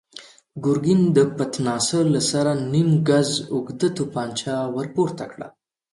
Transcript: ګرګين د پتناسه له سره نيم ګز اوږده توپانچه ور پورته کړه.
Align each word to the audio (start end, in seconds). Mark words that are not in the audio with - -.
ګرګين 0.65 1.01
د 1.15 1.17
پتناسه 1.37 1.99
له 2.13 2.21
سره 2.31 2.51
نيم 2.71 2.89
ګز 3.09 3.29
اوږده 3.53 3.89
توپانچه 3.97 4.53
ور 4.75 4.87
پورته 4.95 5.25
کړه. 5.31 5.47